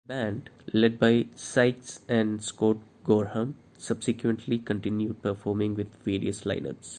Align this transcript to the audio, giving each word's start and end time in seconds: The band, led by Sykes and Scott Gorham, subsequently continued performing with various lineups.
The 0.07 0.13
band, 0.15 0.49
led 0.73 0.97
by 0.99 1.27
Sykes 1.35 1.99
and 2.07 2.43
Scott 2.43 2.77
Gorham, 3.03 3.53
subsequently 3.77 4.57
continued 4.57 5.21
performing 5.21 5.75
with 5.75 5.95
various 6.03 6.41
lineups. 6.43 6.89